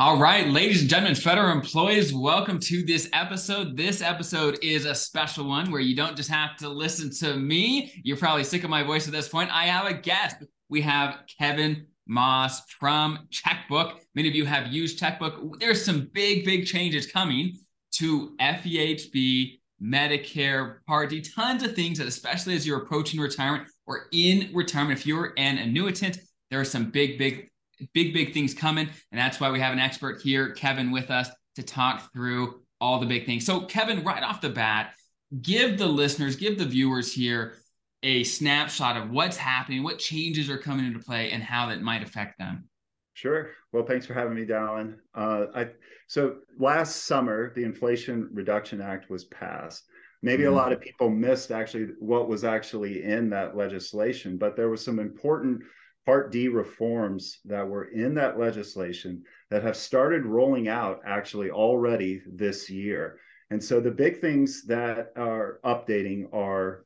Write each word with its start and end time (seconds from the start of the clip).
All 0.00 0.16
right, 0.16 0.48
ladies 0.48 0.80
and 0.80 0.88
gentlemen, 0.88 1.14
federal 1.14 1.52
employees, 1.52 2.14
welcome 2.14 2.58
to 2.60 2.82
this 2.82 3.10
episode. 3.12 3.76
This 3.76 4.00
episode 4.00 4.58
is 4.62 4.86
a 4.86 4.94
special 4.94 5.46
one 5.46 5.70
where 5.70 5.82
you 5.82 5.94
don't 5.94 6.16
just 6.16 6.30
have 6.30 6.56
to 6.56 6.70
listen 6.70 7.10
to 7.18 7.36
me. 7.36 8.00
You're 8.02 8.16
probably 8.16 8.44
sick 8.44 8.64
of 8.64 8.70
my 8.70 8.82
voice 8.82 9.06
at 9.06 9.12
this 9.12 9.28
point. 9.28 9.50
I 9.52 9.66
have 9.66 9.84
a 9.84 9.92
guest. 9.92 10.36
We 10.70 10.80
have 10.80 11.18
Kevin 11.38 11.84
Moss 12.06 12.62
from 12.70 13.28
Checkbook. 13.30 14.00
Many 14.14 14.28
of 14.28 14.34
you 14.34 14.46
have 14.46 14.68
used 14.68 14.98
Checkbook. 14.98 15.60
There's 15.60 15.84
some 15.84 16.08
big, 16.14 16.46
big 16.46 16.64
changes 16.64 17.06
coming 17.06 17.58
to 17.96 18.34
FEHB, 18.40 19.58
Medicare, 19.82 20.76
Part 20.86 21.10
D, 21.10 21.20
tons 21.20 21.62
of 21.62 21.74
things 21.74 21.98
that, 21.98 22.08
especially 22.08 22.56
as 22.56 22.66
you're 22.66 22.84
approaching 22.84 23.20
retirement 23.20 23.68
or 23.84 24.06
in 24.14 24.48
retirement, 24.54 24.98
if 24.98 25.06
you're 25.06 25.34
an 25.36 25.58
annuitant, 25.58 26.20
there 26.50 26.58
are 26.58 26.64
some 26.64 26.90
big, 26.90 27.18
big 27.18 27.49
big, 27.94 28.12
big 28.12 28.32
things 28.32 28.54
coming. 28.54 28.88
And 29.10 29.20
that's 29.20 29.40
why 29.40 29.50
we 29.50 29.60
have 29.60 29.72
an 29.72 29.78
expert 29.78 30.20
here, 30.22 30.52
Kevin, 30.52 30.90
with 30.90 31.10
us 31.10 31.28
to 31.56 31.62
talk 31.62 32.12
through 32.12 32.60
all 32.80 33.00
the 33.00 33.06
big 33.06 33.26
things. 33.26 33.44
So, 33.44 33.62
Kevin, 33.62 34.04
right 34.04 34.22
off 34.22 34.40
the 34.40 34.48
bat, 34.50 34.94
give 35.42 35.78
the 35.78 35.86
listeners, 35.86 36.36
give 36.36 36.58
the 36.58 36.64
viewers 36.64 37.12
here 37.12 37.54
a 38.02 38.24
snapshot 38.24 38.96
of 38.96 39.10
what's 39.10 39.36
happening, 39.36 39.82
what 39.82 39.98
changes 39.98 40.48
are 40.48 40.58
coming 40.58 40.86
into 40.86 41.00
play, 41.00 41.30
and 41.30 41.42
how 41.42 41.68
that 41.68 41.82
might 41.82 42.02
affect 42.02 42.38
them. 42.38 42.68
Sure. 43.12 43.50
Well, 43.72 43.84
thanks 43.84 44.06
for 44.06 44.14
having 44.14 44.34
me, 44.34 44.46
Dallin. 44.46 44.96
Uh, 45.14 45.46
I, 45.54 45.68
so 46.06 46.36
last 46.58 47.04
summer, 47.04 47.52
the 47.54 47.64
Inflation 47.64 48.30
Reduction 48.32 48.80
Act 48.80 49.10
was 49.10 49.24
passed. 49.24 49.84
Maybe 50.22 50.44
mm-hmm. 50.44 50.52
a 50.52 50.56
lot 50.56 50.72
of 50.72 50.80
people 50.80 51.10
missed 51.10 51.50
actually 51.50 51.88
what 51.98 52.28
was 52.28 52.44
actually 52.44 53.04
in 53.04 53.28
that 53.30 53.56
legislation, 53.56 54.38
but 54.38 54.56
there 54.56 54.70
was 54.70 54.82
some 54.82 54.98
important 54.98 55.62
Part 56.10 56.32
D 56.32 56.48
reforms 56.48 57.38
that 57.44 57.68
were 57.68 57.84
in 57.84 58.14
that 58.14 58.36
legislation 58.36 59.22
that 59.48 59.62
have 59.62 59.76
started 59.76 60.26
rolling 60.26 60.66
out 60.66 60.98
actually 61.06 61.50
already 61.50 62.20
this 62.26 62.68
year. 62.68 63.20
And 63.50 63.62
so 63.62 63.78
the 63.78 63.92
big 63.92 64.20
things 64.20 64.64
that 64.66 65.12
are 65.16 65.60
updating 65.64 66.24
are 66.34 66.84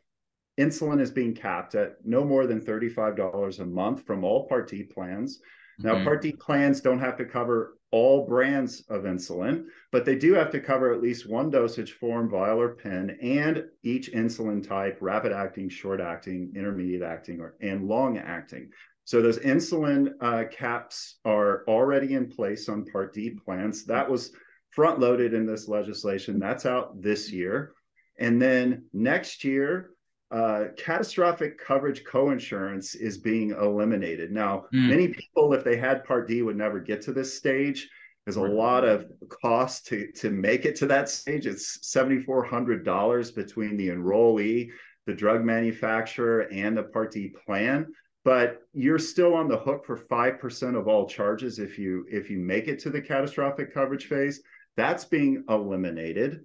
insulin 0.60 1.00
is 1.00 1.10
being 1.10 1.34
capped 1.34 1.74
at 1.74 1.94
no 2.04 2.22
more 2.22 2.46
than 2.46 2.60
$35 2.60 3.60
a 3.60 3.64
month 3.64 4.04
from 4.04 4.24
all 4.24 4.46
Part 4.46 4.68
D 4.68 4.82
plans. 4.82 5.40
Now, 5.78 5.94
mm-hmm. 5.94 6.04
Part 6.04 6.20
D 6.20 6.32
plans 6.32 6.82
don't 6.82 7.00
have 7.00 7.16
to 7.16 7.24
cover 7.24 7.78
all 7.92 8.26
brands 8.26 8.82
of 8.90 9.04
insulin, 9.04 9.64
but 9.90 10.04
they 10.04 10.16
do 10.16 10.34
have 10.34 10.50
to 10.50 10.60
cover 10.60 10.92
at 10.92 11.00
least 11.00 11.30
one 11.30 11.48
dosage 11.48 11.92
form, 11.92 12.28
vial 12.28 12.60
or 12.60 12.74
pen, 12.74 13.16
and 13.22 13.64
each 13.84 14.12
insulin 14.12 14.66
type, 14.66 14.98
rapid 15.00 15.32
acting, 15.32 15.70
short 15.70 16.00
acting, 16.00 16.52
intermediate 16.54 17.02
acting, 17.02 17.40
or 17.40 17.54
and 17.62 17.88
long 17.88 18.18
acting. 18.18 18.68
So 19.04 19.20
those 19.20 19.38
insulin 19.38 20.12
uh, 20.20 20.44
caps 20.50 21.16
are 21.24 21.62
already 21.68 22.14
in 22.14 22.28
place 22.28 22.68
on 22.68 22.86
Part 22.86 23.12
D 23.12 23.30
plans. 23.30 23.84
That 23.84 24.10
was 24.10 24.32
front 24.70 24.98
loaded 24.98 25.34
in 25.34 25.46
this 25.46 25.68
legislation. 25.68 26.38
That's 26.38 26.66
out 26.66 27.00
this 27.00 27.30
year. 27.30 27.72
And 28.18 28.40
then 28.40 28.86
next 28.92 29.44
year, 29.44 29.90
uh, 30.30 30.64
catastrophic 30.76 31.58
coverage 31.58 32.02
coinsurance 32.04 32.96
is 32.96 33.18
being 33.18 33.50
eliminated. 33.50 34.32
Now, 34.32 34.64
mm. 34.74 34.88
many 34.88 35.08
people, 35.08 35.52
if 35.52 35.64
they 35.64 35.76
had 35.76 36.04
Part 36.04 36.26
D, 36.26 36.42
would 36.42 36.56
never 36.56 36.80
get 36.80 37.02
to 37.02 37.12
this 37.12 37.36
stage. 37.36 37.88
There's 38.24 38.36
a 38.36 38.40
lot 38.40 38.84
of 38.84 39.06
cost 39.42 39.86
to, 39.88 40.10
to 40.12 40.30
make 40.30 40.64
it 40.64 40.76
to 40.76 40.86
that 40.86 41.10
stage. 41.10 41.46
It's 41.46 41.78
$7,400 41.94 43.34
between 43.34 43.76
the 43.76 43.88
enrollee, 43.88 44.70
the 45.06 45.12
drug 45.14 45.44
manufacturer, 45.44 46.48
and 46.50 46.76
the 46.76 46.84
Part 46.84 47.12
D 47.12 47.34
plan 47.46 47.86
but 48.24 48.62
you're 48.72 48.98
still 48.98 49.34
on 49.34 49.48
the 49.48 49.58
hook 49.58 49.84
for 49.84 49.96
5% 49.96 50.78
of 50.78 50.88
all 50.88 51.06
charges 51.06 51.58
if 51.58 51.78
you 51.78 52.06
if 52.10 52.30
you 52.30 52.38
make 52.38 52.68
it 52.68 52.78
to 52.80 52.90
the 52.90 53.00
catastrophic 53.00 53.72
coverage 53.72 54.06
phase. 54.06 54.42
That's 54.76 55.04
being 55.04 55.44
eliminated. 55.48 56.40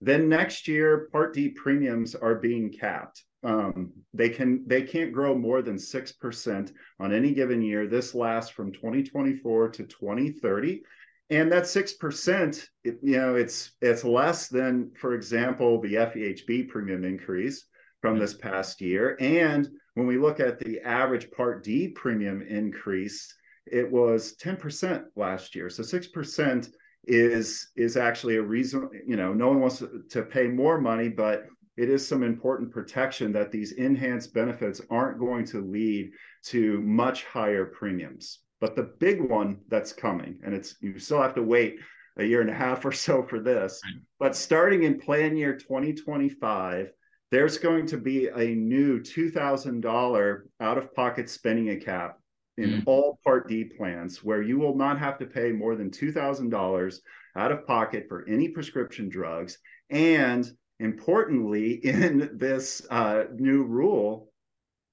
Then 0.00 0.28
next 0.28 0.66
year 0.66 1.08
part 1.12 1.32
d 1.34 1.50
premiums 1.50 2.14
are 2.14 2.34
being 2.34 2.72
capped. 2.72 3.24
Um, 3.42 3.92
they 4.12 4.28
can 4.28 4.64
they 4.66 4.82
can't 4.82 5.12
grow 5.12 5.34
more 5.34 5.62
than 5.62 5.76
6% 5.76 6.72
on 6.98 7.12
any 7.12 7.32
given 7.32 7.62
year. 7.62 7.86
This 7.86 8.14
lasts 8.14 8.50
from 8.50 8.72
2024 8.72 9.68
to 9.70 9.84
2030 9.84 10.82
and 11.30 11.50
that 11.52 11.62
6% 11.62 12.68
it, 12.84 12.98
you 13.02 13.16
know 13.16 13.36
it's 13.36 13.72
it's 13.80 14.04
less 14.04 14.48
than 14.48 14.90
for 14.96 15.14
example 15.14 15.80
the 15.80 15.94
fehb 15.94 16.68
premium 16.68 17.04
increase 17.04 17.66
from 18.00 18.18
this 18.18 18.34
past 18.34 18.80
year. 18.80 19.16
And 19.20 19.68
when 19.94 20.06
we 20.06 20.18
look 20.18 20.40
at 20.40 20.58
the 20.58 20.80
average 20.80 21.30
Part 21.30 21.64
D 21.64 21.88
premium 21.88 22.42
increase, 22.42 23.34
it 23.66 23.90
was 23.90 24.36
10% 24.36 25.04
last 25.16 25.54
year. 25.54 25.68
So 25.70 25.82
6% 25.82 26.68
is 27.04 27.70
is 27.76 27.96
actually 27.96 28.36
a 28.36 28.42
reason, 28.42 28.90
you 29.06 29.16
know, 29.16 29.32
no 29.32 29.48
one 29.48 29.60
wants 29.60 29.82
to 30.10 30.22
pay 30.22 30.46
more 30.46 30.80
money, 30.80 31.08
but 31.08 31.46
it 31.76 31.88
is 31.88 32.06
some 32.06 32.22
important 32.22 32.70
protection 32.70 33.32
that 33.32 33.50
these 33.50 33.72
enhanced 33.72 34.34
benefits 34.34 34.82
aren't 34.90 35.18
going 35.18 35.46
to 35.46 35.62
lead 35.62 36.10
to 36.44 36.80
much 36.82 37.24
higher 37.24 37.64
premiums. 37.64 38.40
But 38.60 38.76
the 38.76 38.92
big 38.98 39.22
one 39.22 39.60
that's 39.68 39.92
coming, 39.92 40.38
and 40.44 40.54
it's 40.54 40.74
you 40.82 40.98
still 40.98 41.22
have 41.22 41.34
to 41.36 41.42
wait 41.42 41.78
a 42.18 42.24
year 42.24 42.42
and 42.42 42.50
a 42.50 42.54
half 42.54 42.84
or 42.84 42.92
so 42.92 43.22
for 43.22 43.40
this, 43.40 43.80
but 44.18 44.36
starting 44.36 44.82
in 44.82 45.00
plan 45.00 45.36
year 45.36 45.56
2025, 45.56 46.90
there's 47.30 47.58
going 47.58 47.86
to 47.86 47.96
be 47.96 48.28
a 48.28 48.54
new 48.54 49.00
$2,000 49.00 50.40
out 50.60 50.78
of 50.78 50.94
pocket 50.94 51.30
spending 51.30 51.80
cap 51.80 52.18
in 52.56 52.70
mm. 52.70 52.82
all 52.86 53.18
Part 53.24 53.48
D 53.48 53.64
plans 53.64 54.24
where 54.24 54.42
you 54.42 54.58
will 54.58 54.76
not 54.76 54.98
have 54.98 55.18
to 55.18 55.26
pay 55.26 55.52
more 55.52 55.76
than 55.76 55.90
$2,000 55.90 56.98
out 57.36 57.52
of 57.52 57.66
pocket 57.66 58.06
for 58.08 58.26
any 58.28 58.48
prescription 58.48 59.08
drugs. 59.08 59.58
And 59.90 60.50
importantly, 60.80 61.74
in 61.84 62.30
this 62.34 62.82
uh, 62.90 63.24
new 63.34 63.62
rule, 63.64 64.28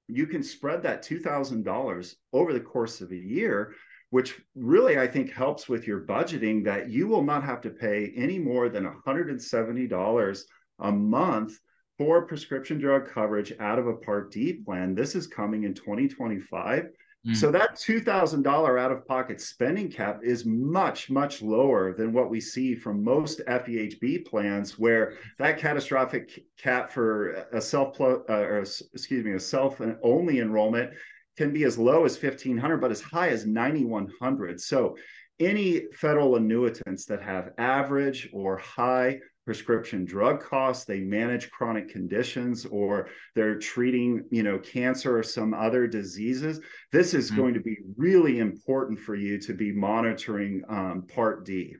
you 0.07 0.27
can 0.27 0.43
spread 0.43 0.83
that 0.83 1.03
$2,000 1.03 2.15
over 2.33 2.53
the 2.53 2.59
course 2.59 3.01
of 3.01 3.11
a 3.11 3.17
year, 3.17 3.73
which 4.11 4.39
really 4.55 4.97
I 4.97 5.07
think 5.07 5.33
helps 5.33 5.67
with 5.67 5.85
your 5.85 6.01
budgeting 6.01 6.63
that 6.65 6.89
you 6.89 7.07
will 7.07 7.23
not 7.23 7.43
have 7.43 7.61
to 7.61 7.71
pay 7.71 8.13
any 8.15 8.39
more 8.39 8.69
than 8.69 8.89
$170 9.05 10.41
a 10.79 10.91
month 10.91 11.59
for 11.97 12.25
prescription 12.25 12.77
drug 12.77 13.09
coverage 13.09 13.53
out 13.59 13.79
of 13.79 13.87
a 13.87 13.93
Part 13.93 14.31
D 14.31 14.53
plan. 14.53 14.95
This 14.95 15.15
is 15.15 15.27
coming 15.27 15.63
in 15.63 15.73
2025. 15.73 16.89
Mm. 17.27 17.35
So 17.35 17.51
that 17.51 17.75
$2,000 17.75 18.79
out 18.79 18.91
of 18.91 19.07
pocket 19.07 19.41
spending 19.41 19.89
cap 19.89 20.19
is 20.23 20.45
much, 20.45 21.09
much 21.09 21.41
lower 21.41 21.93
than 21.93 22.13
what 22.13 22.29
we 22.29 22.39
see 22.39 22.75
from 22.75 23.03
most 23.03 23.41
FEHB 23.47 24.25
plans, 24.27 24.77
where 24.77 25.15
that 25.39 25.57
catastrophic 25.57 26.43
cap 26.57 26.91
for 26.91 27.47
a 27.51 27.59
self, 27.59 27.99
uh, 27.99 28.21
or 28.29 28.59
excuse 28.59 29.25
me, 29.25 29.33
a 29.33 29.39
self 29.39 29.81
only 30.03 30.39
enrollment 30.39 30.91
can 31.37 31.53
be 31.53 31.63
as 31.63 31.77
low 31.77 32.03
as 32.03 32.21
1500 32.21 32.77
but 32.77 32.91
as 32.91 32.99
high 32.99 33.29
as 33.29 33.45
9100 33.45 34.59
so 34.59 34.97
any 35.39 35.83
federal 35.93 36.35
annuitants 36.35 37.05
that 37.05 37.21
have 37.21 37.51
average 37.59 38.27
or 38.33 38.57
high 38.57 39.19
prescription 39.47 40.03
drug 40.03 40.43
costs 40.43 40.83
they 40.83 40.99
manage 40.99 41.49
chronic 41.51 41.87
conditions 41.89 42.65
or 42.65 43.07
they're 43.33 43.57
treating 43.57 44.25
you 44.29 44.43
know 44.43 44.59
cancer 44.59 45.17
or 45.17 45.23
some 45.23 45.53
other 45.53 45.87
diseases 45.87 46.59
this 46.91 47.13
is 47.13 47.31
mm-hmm. 47.31 47.39
going 47.39 47.53
to 47.53 47.61
be 47.61 47.77
really 47.95 48.39
important 48.39 48.99
for 48.99 49.15
you 49.15 49.39
to 49.39 49.53
be 49.53 49.71
monitoring 49.71 50.61
um, 50.67 51.05
part 51.07 51.45
d. 51.45 51.75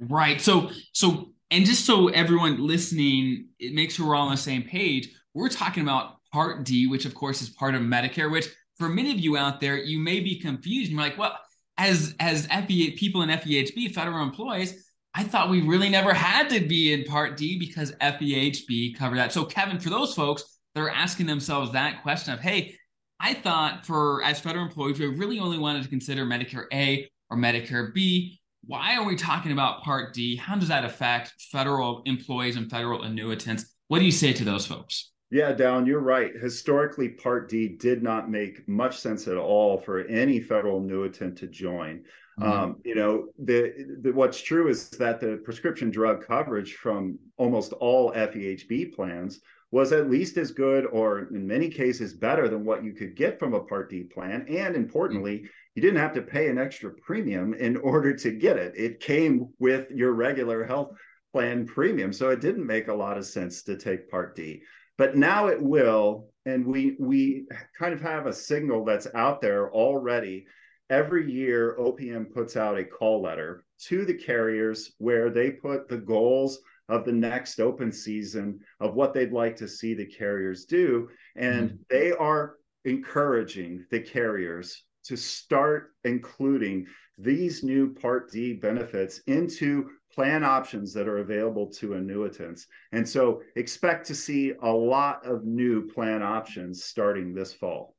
Right. 0.00 0.40
So 0.40 0.70
so 0.92 1.30
and 1.52 1.64
just 1.64 1.86
so 1.86 2.08
everyone 2.08 2.66
listening 2.66 3.46
it 3.60 3.72
makes 3.72 3.94
sure 3.94 4.08
we're 4.08 4.16
all 4.16 4.26
on 4.26 4.32
the 4.32 4.36
same 4.36 4.64
page 4.64 5.08
we're 5.34 5.48
talking 5.48 5.84
about 5.84 6.16
part 6.32 6.64
d 6.64 6.88
which 6.88 7.04
of 7.04 7.14
course 7.14 7.42
is 7.42 7.48
part 7.48 7.76
of 7.76 7.80
medicare 7.82 8.30
which 8.30 8.48
for 8.76 8.88
many 8.88 9.12
of 9.12 9.20
you 9.20 9.36
out 9.36 9.60
there 9.60 9.78
you 9.78 10.00
may 10.00 10.18
be 10.18 10.40
confused. 10.40 10.90
And 10.90 10.98
you're 10.98 11.08
like 11.08 11.16
well 11.16 11.38
as 11.78 12.16
as 12.18 12.46
FE, 12.46 12.96
people 12.96 13.22
in 13.22 13.28
FEHB 13.28 13.94
federal 13.94 14.24
employees 14.24 14.85
I 15.18 15.22
thought 15.22 15.48
we 15.48 15.62
really 15.62 15.88
never 15.88 16.12
had 16.12 16.50
to 16.50 16.60
be 16.60 16.92
in 16.92 17.04
Part 17.04 17.38
D 17.38 17.58
because 17.58 17.92
FEHB 17.92 18.98
covered 18.98 19.16
that. 19.16 19.32
So, 19.32 19.46
Kevin, 19.46 19.80
for 19.80 19.88
those 19.88 20.12
folks 20.12 20.58
that 20.74 20.82
are 20.82 20.90
asking 20.90 21.24
themselves 21.24 21.72
that 21.72 22.02
question 22.02 22.34
of, 22.34 22.40
hey, 22.40 22.76
I 23.18 23.32
thought 23.32 23.86
for 23.86 24.22
as 24.24 24.38
federal 24.38 24.66
employees, 24.66 24.98
we 24.98 25.06
really 25.06 25.38
only 25.38 25.56
wanted 25.56 25.84
to 25.84 25.88
consider 25.88 26.26
Medicare 26.26 26.66
A 26.70 27.08
or 27.30 27.38
Medicare 27.38 27.94
B. 27.94 28.38
Why 28.66 28.98
are 28.98 29.06
we 29.06 29.16
talking 29.16 29.52
about 29.52 29.82
Part 29.82 30.12
D? 30.12 30.36
How 30.36 30.54
does 30.54 30.68
that 30.68 30.84
affect 30.84 31.32
federal 31.50 32.02
employees 32.04 32.56
and 32.56 32.70
federal 32.70 33.00
annuitants? 33.00 33.64
What 33.88 34.00
do 34.00 34.04
you 34.04 34.12
say 34.12 34.34
to 34.34 34.44
those 34.44 34.66
folks? 34.66 35.12
Yeah, 35.30 35.54
Dallin, 35.54 35.86
you're 35.86 36.00
right. 36.00 36.32
Historically, 36.36 37.08
Part 37.08 37.48
D 37.48 37.68
did 37.68 38.02
not 38.02 38.30
make 38.30 38.68
much 38.68 38.98
sense 38.98 39.26
at 39.28 39.38
all 39.38 39.78
for 39.78 40.00
any 40.00 40.40
federal 40.40 40.82
annuitant 40.82 41.38
to 41.38 41.46
join. 41.46 42.04
Mm-hmm. 42.38 42.52
Um, 42.52 42.76
you 42.84 42.94
know, 42.94 43.28
the, 43.38 43.72
the, 44.02 44.12
what's 44.12 44.40
true 44.40 44.68
is 44.68 44.90
that 44.90 45.20
the 45.20 45.40
prescription 45.44 45.90
drug 45.90 46.26
coverage 46.26 46.74
from 46.74 47.18
almost 47.38 47.72
all 47.74 48.12
FEHB 48.12 48.94
plans 48.94 49.40
was 49.70 49.92
at 49.92 50.10
least 50.10 50.36
as 50.36 50.52
good 50.52 50.86
or 50.86 51.28
in 51.34 51.46
many 51.46 51.68
cases 51.68 52.14
better 52.14 52.48
than 52.48 52.64
what 52.64 52.84
you 52.84 52.92
could 52.92 53.16
get 53.16 53.38
from 53.38 53.54
a 53.54 53.60
Part 53.60 53.90
D 53.90 54.04
plan. 54.04 54.46
And 54.48 54.76
importantly, 54.76 55.48
you 55.74 55.82
didn't 55.82 56.00
have 56.00 56.14
to 56.14 56.22
pay 56.22 56.48
an 56.48 56.58
extra 56.58 56.92
premium 56.92 57.52
in 57.54 57.76
order 57.76 58.14
to 58.14 58.30
get 58.30 58.56
it. 58.56 58.74
It 58.76 59.00
came 59.00 59.48
with 59.58 59.90
your 59.90 60.12
regular 60.12 60.64
health 60.64 60.92
plan 61.32 61.66
premium. 61.66 62.12
So 62.12 62.30
it 62.30 62.40
didn't 62.40 62.66
make 62.66 62.88
a 62.88 62.94
lot 62.94 63.18
of 63.18 63.26
sense 63.26 63.62
to 63.64 63.76
take 63.76 64.10
Part 64.10 64.36
D. 64.36 64.62
But 64.98 65.16
now 65.16 65.48
it 65.48 65.60
will. 65.60 66.28
And 66.46 66.64
we 66.64 66.96
we 67.00 67.46
kind 67.78 67.92
of 67.92 68.00
have 68.00 68.26
a 68.26 68.32
signal 68.32 68.84
that's 68.84 69.08
out 69.14 69.40
there 69.40 69.70
already. 69.70 70.46
Every 70.88 71.30
year, 71.30 71.76
OPM 71.78 72.32
puts 72.32 72.56
out 72.56 72.78
a 72.78 72.84
call 72.84 73.20
letter 73.22 73.64
to 73.86 74.04
the 74.04 74.14
carriers 74.14 74.92
where 74.98 75.30
they 75.30 75.50
put 75.50 75.88
the 75.88 75.98
goals 75.98 76.60
of 76.88 77.04
the 77.04 77.12
next 77.12 77.58
open 77.58 77.90
season 77.90 78.60
of 78.78 78.94
what 78.94 79.12
they'd 79.12 79.32
like 79.32 79.56
to 79.56 79.68
see 79.68 79.94
the 79.94 80.06
carriers 80.06 80.64
do. 80.64 81.08
And 81.34 81.70
mm-hmm. 81.70 81.82
they 81.90 82.12
are 82.12 82.56
encouraging 82.84 83.84
the 83.90 84.00
carriers 84.00 84.84
to 85.04 85.16
start 85.16 85.94
including 86.04 86.86
these 87.18 87.64
new 87.64 87.92
Part 87.94 88.30
D 88.30 88.52
benefits 88.52 89.20
into 89.26 89.90
plan 90.12 90.44
options 90.44 90.92
that 90.94 91.08
are 91.08 91.18
available 91.18 91.66
to 91.66 91.94
annuitants. 91.94 92.66
And 92.92 93.08
so 93.08 93.42
expect 93.56 94.06
to 94.06 94.14
see 94.14 94.52
a 94.62 94.70
lot 94.70 95.24
of 95.24 95.44
new 95.44 95.86
plan 95.88 96.22
options 96.22 96.84
starting 96.84 97.34
this 97.34 97.52
fall. 97.52 97.96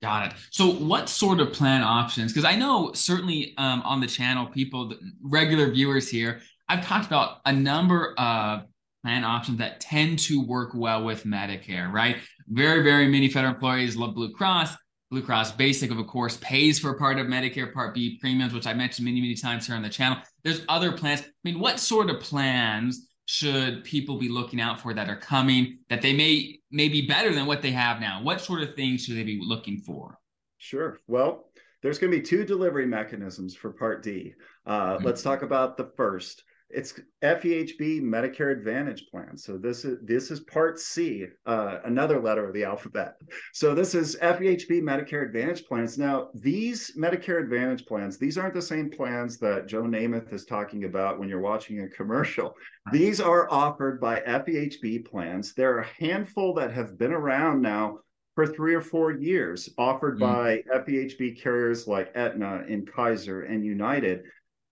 Got 0.00 0.28
it. 0.28 0.32
So, 0.50 0.70
what 0.70 1.08
sort 1.08 1.40
of 1.40 1.52
plan 1.52 1.82
options? 1.82 2.32
Because 2.32 2.44
I 2.44 2.54
know 2.54 2.92
certainly 2.92 3.54
um, 3.58 3.82
on 3.82 4.00
the 4.00 4.06
channel, 4.06 4.46
people, 4.46 4.94
regular 5.20 5.70
viewers 5.70 6.08
here, 6.08 6.40
I've 6.68 6.84
talked 6.84 7.06
about 7.06 7.38
a 7.44 7.52
number 7.52 8.14
of 8.16 8.62
plan 9.02 9.24
options 9.24 9.58
that 9.58 9.80
tend 9.80 10.20
to 10.20 10.44
work 10.44 10.70
well 10.74 11.04
with 11.04 11.24
Medicare, 11.24 11.90
right? 11.90 12.18
Very, 12.46 12.82
very 12.82 13.08
many 13.08 13.28
federal 13.28 13.54
employees 13.54 13.96
love 13.96 14.14
Blue 14.14 14.32
Cross. 14.32 14.76
Blue 15.10 15.22
Cross 15.22 15.52
Basic, 15.52 15.90
of 15.90 16.06
course, 16.06 16.36
pays 16.36 16.78
for 16.78 16.94
part 16.94 17.18
of 17.18 17.26
Medicare 17.26 17.72
Part 17.72 17.94
B 17.94 18.18
premiums, 18.20 18.52
which 18.52 18.66
I 18.66 18.74
mentioned 18.74 19.06
many, 19.06 19.20
many 19.20 19.34
times 19.34 19.66
here 19.66 19.74
on 19.74 19.82
the 19.82 19.88
channel. 19.88 20.18
There's 20.44 20.62
other 20.68 20.92
plans. 20.92 21.22
I 21.22 21.30
mean, 21.42 21.58
what 21.58 21.80
sort 21.80 22.10
of 22.10 22.20
plans 22.20 23.07
should 23.30 23.84
people 23.84 24.16
be 24.16 24.30
looking 24.30 24.58
out 24.58 24.80
for 24.80 24.94
that 24.94 25.10
are 25.10 25.16
coming 25.16 25.80
that 25.90 26.00
they 26.00 26.14
may 26.14 26.58
may 26.70 26.88
be 26.88 27.06
better 27.06 27.34
than 27.34 27.44
what 27.44 27.60
they 27.60 27.70
have 27.70 28.00
now? 28.00 28.22
What 28.22 28.40
sort 28.40 28.62
of 28.62 28.74
things 28.74 29.04
should 29.04 29.16
they 29.16 29.22
be 29.22 29.38
looking 29.42 29.80
for? 29.80 30.18
Sure. 30.56 30.98
Well, 31.06 31.50
there's 31.82 31.98
going 31.98 32.10
to 32.10 32.16
be 32.16 32.22
two 32.22 32.46
delivery 32.46 32.86
mechanisms 32.86 33.54
for 33.54 33.70
Part 33.70 34.02
D. 34.02 34.32
Uh, 34.64 34.94
mm-hmm. 34.94 35.04
Let's 35.04 35.22
talk 35.22 35.42
about 35.42 35.76
the 35.76 35.92
first. 35.94 36.42
It's 36.70 37.00
FEHB 37.22 38.02
Medicare 38.02 38.52
Advantage 38.52 39.06
plan. 39.10 39.38
So 39.38 39.56
this 39.56 39.86
is 39.86 39.98
this 40.02 40.30
is 40.30 40.40
Part 40.40 40.78
C, 40.78 41.26
uh, 41.46 41.78
another 41.84 42.20
letter 42.20 42.46
of 42.46 42.52
the 42.52 42.64
alphabet. 42.64 43.14
So 43.54 43.74
this 43.74 43.94
is 43.94 44.16
FEHB 44.16 44.82
Medicare 44.82 45.24
Advantage 45.24 45.64
plans. 45.64 45.96
Now 45.96 46.28
these 46.34 46.92
Medicare 46.96 47.42
Advantage 47.42 47.86
plans, 47.86 48.18
these 48.18 48.36
aren't 48.36 48.54
the 48.54 48.60
same 48.60 48.90
plans 48.90 49.38
that 49.38 49.66
Joe 49.66 49.84
Namath 49.84 50.32
is 50.32 50.44
talking 50.44 50.84
about 50.84 51.18
when 51.18 51.28
you're 51.28 51.40
watching 51.40 51.80
a 51.80 51.88
commercial. 51.88 52.54
These 52.92 53.20
are 53.20 53.50
offered 53.50 53.98
by 53.98 54.20
FEHB 54.20 55.06
plans. 55.06 55.54
There 55.54 55.74
are 55.74 55.80
a 55.80 56.04
handful 56.04 56.52
that 56.54 56.72
have 56.72 56.98
been 56.98 57.12
around 57.12 57.62
now 57.62 58.00
for 58.38 58.46
three 58.46 58.72
or 58.72 58.80
four 58.80 59.10
years, 59.10 59.68
offered 59.78 60.16
mm. 60.16 60.20
by 60.20 60.62
FEHB 60.72 61.42
carriers 61.42 61.88
like 61.88 62.12
Aetna 62.14 62.62
and 62.68 62.88
Kaiser 62.88 63.42
and 63.42 63.64
United. 63.64 64.22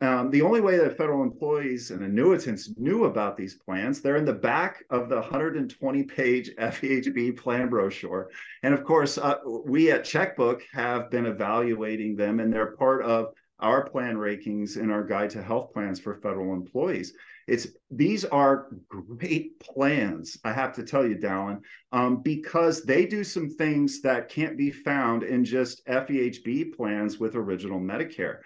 Um, 0.03 0.31
the 0.31 0.43
only 0.43 0.61
way 0.61 0.77
that 0.77 0.99
federal 0.99 1.23
employees 1.23 1.91
and 1.91 2.03
annuitants 2.03 2.69
knew 2.77 3.05
about 3.05 3.35
these 3.37 3.55
plans, 3.55 4.03
they're 4.03 4.17
in 4.17 4.27
the 4.27 4.33
back 4.33 4.85
of 4.91 5.09
the 5.09 5.17
120 5.17 6.03
page 6.03 6.51
FEHB 6.57 7.39
plan 7.39 7.71
brochure. 7.71 8.31
And 8.63 8.75
of 8.75 8.85
course, 8.85 9.17
uh, 9.17 9.37
we 9.65 9.91
at 9.91 10.05
Checkbook 10.05 10.63
have 10.71 11.11
been 11.11 11.25
evaluating 11.25 12.15
them, 12.15 12.41
and 12.41 12.53
they're 12.53 12.77
part 12.77 13.05
of 13.05 13.33
our 13.59 13.89
plan 13.89 14.17
rankings 14.17 14.77
in 14.77 14.91
our 14.91 15.03
guide 15.03 15.31
to 15.31 15.43
health 15.43 15.73
plans 15.73 15.99
for 15.99 16.17
federal 16.17 16.53
employees. 16.53 17.15
It's 17.49 17.69
these 17.91 18.25
are 18.25 18.69
great 18.89 19.59
plans, 19.61 20.37
I 20.45 20.53
have 20.53 20.75
to 20.75 20.83
tell 20.83 21.07
you, 21.07 21.17
Dallin, 21.17 21.61
um, 21.93 22.23
because 22.23 22.83
they 22.83 23.07
do 23.07 23.23
some 23.23 23.49
things 23.49 24.03
that 24.03 24.29
can't 24.29 24.59
be 24.59 24.71
found 24.71 25.23
in 25.23 25.45
just 25.45 25.87
FEHB 25.87 26.77
plans 26.77 27.19
with 27.19 27.37
original 27.37 27.79
Medicare. 27.79 28.41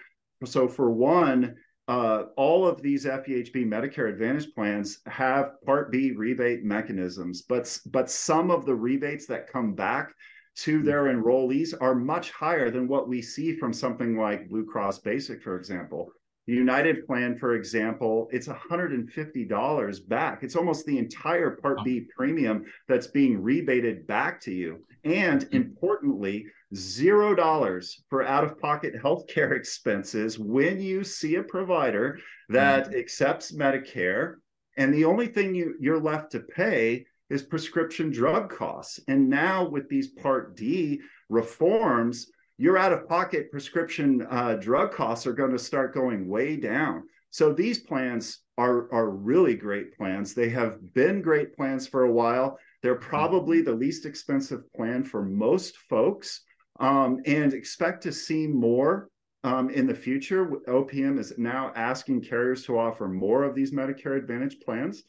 So, 0.45 0.67
for 0.67 0.91
one, 0.91 1.55
uh, 1.87 2.25
all 2.37 2.67
of 2.67 2.81
these 2.81 3.05
FEHB 3.05 3.65
Medicare 3.65 4.09
Advantage 4.09 4.53
plans 4.53 4.99
have 5.07 5.61
Part 5.65 5.91
B 5.91 6.11
rebate 6.11 6.63
mechanisms, 6.63 7.41
but 7.41 7.77
but 7.87 8.09
some 8.09 8.51
of 8.51 8.65
the 8.65 8.75
rebates 8.75 9.25
that 9.27 9.51
come 9.51 9.73
back 9.73 10.13
to 10.57 10.79
hmm. 10.79 10.85
their 10.85 11.03
enrollees 11.03 11.73
are 11.79 11.95
much 11.95 12.31
higher 12.31 12.69
than 12.69 12.87
what 12.87 13.07
we 13.07 13.21
see 13.21 13.55
from 13.57 13.73
something 13.73 14.17
like 14.17 14.49
Blue 14.49 14.65
Cross 14.65 14.99
Basic, 14.99 15.41
for 15.41 15.57
example. 15.57 16.11
The 16.47 16.53
United 16.53 17.05
plan, 17.05 17.35
for 17.35 17.55
example, 17.55 18.27
it's 18.31 18.47
$150 18.47 20.07
back. 20.07 20.43
It's 20.43 20.55
almost 20.55 20.85
the 20.85 20.97
entire 20.97 21.51
Part 21.51 21.79
B 21.85 22.07
premium 22.15 22.65
that's 22.87 23.07
being 23.07 23.41
rebated 23.41 24.07
back 24.07 24.41
to 24.41 24.51
you. 24.51 24.79
And 25.03 25.43
hmm. 25.43 25.55
importantly, 25.55 26.45
zero 26.75 27.35
dollars 27.35 28.01
for 28.09 28.23
out 28.23 28.43
of 28.43 28.59
pocket 28.59 28.93
healthcare 28.95 29.51
expenses 29.55 30.39
when 30.39 30.79
you 30.79 31.03
see 31.03 31.35
a 31.35 31.43
provider 31.43 32.19
that 32.49 32.85
mm-hmm. 32.85 32.99
accepts 32.99 33.51
Medicare. 33.51 34.35
And 34.77 34.93
the 34.93 35.05
only 35.05 35.27
thing 35.27 35.53
you, 35.53 35.75
you're 35.79 35.99
left 35.99 36.31
to 36.31 36.39
pay 36.39 37.05
is 37.29 37.43
prescription 37.43 38.11
drug 38.11 38.49
costs. 38.49 38.99
And 39.07 39.29
now, 39.29 39.67
with 39.67 39.89
these 39.89 40.09
Part 40.09 40.55
D 40.55 41.01
reforms, 41.29 42.27
your 42.57 42.77
out 42.77 42.93
of 42.93 43.07
pocket 43.07 43.51
prescription 43.51 44.25
uh, 44.29 44.55
drug 44.55 44.93
costs 44.93 45.25
are 45.25 45.33
going 45.33 45.51
to 45.51 45.59
start 45.59 45.93
going 45.93 46.27
way 46.27 46.57
down. 46.57 47.03
So 47.29 47.53
these 47.53 47.79
plans 47.79 48.39
are, 48.57 48.93
are 48.93 49.09
really 49.09 49.55
great 49.55 49.97
plans. 49.97 50.33
They 50.33 50.49
have 50.49 50.93
been 50.93 51.21
great 51.21 51.55
plans 51.55 51.87
for 51.87 52.03
a 52.03 52.11
while. 52.11 52.59
They're 52.83 52.95
probably 52.95 53.57
mm-hmm. 53.57 53.71
the 53.71 53.77
least 53.77 54.05
expensive 54.05 54.71
plan 54.73 55.03
for 55.03 55.23
most 55.23 55.77
folks 55.89 56.41
um, 56.81 57.21
and 57.25 57.53
expect 57.53 58.03
to 58.03 58.11
see 58.11 58.47
more 58.47 59.09
um, 59.43 59.69
in 59.69 59.87
the 59.87 59.95
future. 59.95 60.45
OPM 60.67 61.17
is 61.19 61.33
now 61.37 61.71
asking 61.75 62.21
carriers 62.21 62.65
to 62.65 62.77
offer 62.77 63.07
more 63.07 63.43
of 63.43 63.55
these 63.55 63.71
Medicare 63.71 64.17
Advantage 64.17 64.59
plans. 64.59 65.03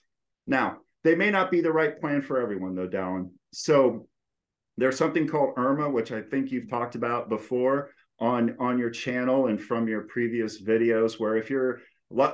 Now, 0.47 0.79
they 1.03 1.15
may 1.15 1.31
not 1.31 1.51
be 1.51 1.61
the 1.61 1.73
right 1.73 1.99
plan 1.99 2.23
for 2.23 2.41
everyone, 2.41 2.75
though, 2.75 2.89
Dallin. 2.89 3.31
So 3.53 4.07
there's 4.77 4.97
something 4.97 5.27
called 5.27 5.57
IRMAA, 5.57 5.93
which 5.93 6.13
I 6.13 6.21
think 6.21 6.53
you've 6.53 6.71
talked 6.71 6.95
about 6.95 7.29
before 7.29 7.91
on 8.21 8.55
on 8.61 8.79
your 8.79 8.91
channel 8.91 9.47
and 9.49 9.61
from 9.61 9.89
your 9.89 10.03
previous 10.03 10.63
videos, 10.63 11.19
where 11.19 11.37
if 11.37 11.51
you're 11.51 11.81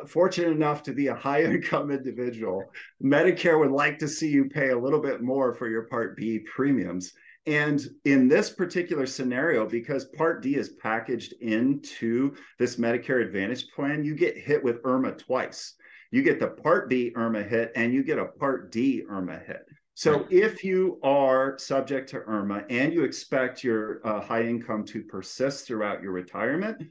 fortunate 0.06 0.50
enough 0.50 0.82
to 0.82 0.92
be 0.92 1.06
a 1.06 1.14
high 1.14 1.42
income 1.44 1.90
individual, 1.90 2.64
Medicare 3.02 3.58
would 3.58 3.70
like 3.70 3.98
to 3.98 4.08
see 4.08 4.28
you 4.28 4.46
pay 4.46 4.70
a 4.70 4.78
little 4.78 5.00
bit 5.00 5.22
more 5.22 5.54
for 5.54 5.68
your 5.68 5.84
Part 5.84 6.16
B 6.16 6.40
premiums. 6.40 7.12
And 7.46 7.80
in 8.04 8.28
this 8.28 8.50
particular 8.50 9.06
scenario, 9.06 9.66
because 9.66 10.06
Part 10.16 10.42
D 10.42 10.56
is 10.56 10.70
packaged 10.70 11.32
into 11.40 12.34
this 12.58 12.76
Medicare 12.76 13.24
Advantage 13.24 13.70
plan, 13.70 14.04
you 14.04 14.14
get 14.14 14.36
hit 14.36 14.62
with 14.62 14.82
IRMAA 14.82 15.18
twice. 15.18 15.74
You 16.10 16.22
get 16.22 16.40
the 16.40 16.48
Part 16.48 16.88
B 16.88 17.12
IRMAA 17.16 17.48
hit 17.48 17.72
and 17.74 17.92
you 17.94 18.02
get 18.02 18.18
a 18.18 18.26
Part 18.26 18.70
D 18.70 19.04
IRMAA 19.10 19.46
hit. 19.46 19.66
So 19.94 20.26
if 20.30 20.62
you 20.62 21.00
are 21.02 21.58
subject 21.58 22.08
to 22.10 22.20
IRMAA 22.20 22.66
and 22.70 22.92
you 22.92 23.02
expect 23.02 23.64
your 23.64 24.00
uh, 24.06 24.20
high 24.20 24.42
income 24.42 24.84
to 24.86 25.02
persist 25.02 25.66
throughout 25.66 26.02
your 26.02 26.12
retirement, 26.12 26.82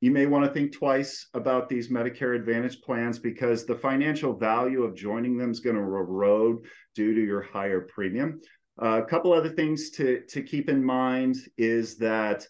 you 0.00 0.10
may 0.10 0.26
want 0.26 0.44
to 0.44 0.52
think 0.52 0.72
twice 0.72 1.28
about 1.34 1.68
these 1.68 1.88
Medicare 1.88 2.36
Advantage 2.36 2.80
plans 2.80 3.18
because 3.18 3.66
the 3.66 3.74
financial 3.74 4.34
value 4.34 4.84
of 4.84 4.94
joining 4.94 5.36
them 5.36 5.50
is 5.50 5.60
going 5.60 5.76
to 5.76 5.82
erode 5.82 6.64
due 6.94 7.14
to 7.14 7.20
your 7.20 7.42
higher 7.42 7.82
premium. 7.82 8.40
Uh, 8.82 9.00
a 9.02 9.06
couple 9.06 9.32
other 9.32 9.50
things 9.50 9.90
to, 9.90 10.20
to 10.28 10.42
keep 10.42 10.68
in 10.68 10.84
mind 10.84 11.36
is 11.56 11.96
that 11.96 12.46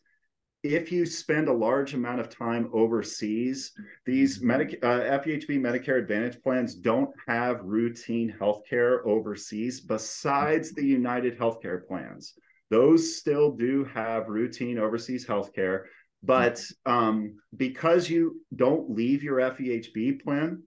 if 0.62 0.90
you 0.90 1.06
spend 1.06 1.48
a 1.48 1.52
large 1.52 1.94
amount 1.94 2.20
of 2.20 2.28
time 2.28 2.68
overseas, 2.72 3.72
these 4.04 4.42
Medic- 4.42 4.82
uh, 4.82 5.18
FEHB 5.20 5.60
Medicare 5.60 5.98
Advantage 5.98 6.42
plans 6.42 6.74
don't 6.74 7.10
have 7.28 7.60
routine 7.62 8.34
healthcare 8.40 9.04
overseas 9.06 9.80
besides 9.80 10.72
the 10.72 10.84
United 10.84 11.38
Healthcare 11.38 11.86
plans. 11.86 12.34
Those 12.70 13.16
still 13.16 13.52
do 13.52 13.84
have 13.94 14.28
routine 14.28 14.78
overseas 14.78 15.24
healthcare, 15.24 15.84
but 16.22 16.60
um, 16.84 17.36
because 17.56 18.10
you 18.10 18.40
don't 18.56 18.90
leave 18.90 19.22
your 19.22 19.38
FEHB 19.38 20.24
plan, 20.24 20.62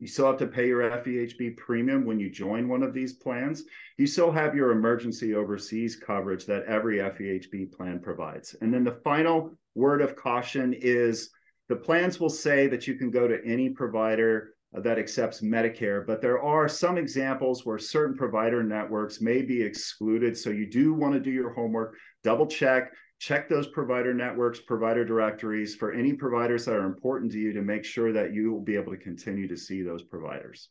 you 0.00 0.06
still 0.06 0.26
have 0.26 0.38
to 0.38 0.46
pay 0.46 0.66
your 0.66 0.90
FEHB 0.90 1.58
premium 1.58 2.06
when 2.06 2.18
you 2.18 2.30
join 2.30 2.68
one 2.68 2.82
of 2.82 2.94
these 2.94 3.12
plans. 3.12 3.64
You 3.98 4.06
still 4.06 4.32
have 4.32 4.54
your 4.54 4.72
emergency 4.72 5.34
overseas 5.34 5.94
coverage 5.94 6.46
that 6.46 6.64
every 6.64 6.98
FEHB 6.98 7.72
plan 7.72 8.00
provides. 8.00 8.56
And 8.62 8.72
then 8.72 8.82
the 8.82 8.98
final 9.04 9.52
word 9.74 10.00
of 10.00 10.16
caution 10.16 10.74
is 10.74 11.30
the 11.68 11.76
plans 11.76 12.18
will 12.18 12.30
say 12.30 12.66
that 12.66 12.88
you 12.88 12.94
can 12.94 13.10
go 13.10 13.28
to 13.28 13.44
any 13.44 13.68
provider 13.68 14.54
that 14.72 14.98
accepts 14.98 15.42
Medicare, 15.42 16.06
but 16.06 16.22
there 16.22 16.40
are 16.40 16.68
some 16.68 16.96
examples 16.96 17.66
where 17.66 17.78
certain 17.78 18.16
provider 18.16 18.62
networks 18.62 19.20
may 19.20 19.42
be 19.42 19.60
excluded. 19.60 20.36
So 20.36 20.50
you 20.50 20.66
do 20.66 20.94
want 20.94 21.12
to 21.12 21.20
do 21.20 21.30
your 21.30 21.52
homework, 21.52 21.96
double 22.22 22.46
check, 22.46 22.92
check 23.20 23.48
those 23.48 23.68
provider 23.68 24.14
networks, 24.14 24.60
provider 24.60 25.04
directories 25.04 25.76
for 25.76 25.92
any 25.92 26.14
providers 26.14 26.64
that 26.64 26.74
are 26.74 26.86
important 26.86 27.30
to 27.30 27.38
you 27.38 27.52
to 27.52 27.60
make 27.60 27.84
sure 27.84 28.12
that 28.12 28.32
you 28.32 28.50
will 28.50 28.62
be 28.62 28.74
able 28.74 28.90
to 28.90 28.98
continue 28.98 29.46
to 29.46 29.56
see 29.56 29.82
those 29.82 30.02
providers. 30.02 30.70